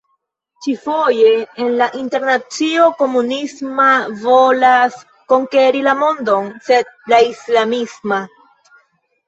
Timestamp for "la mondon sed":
5.91-6.93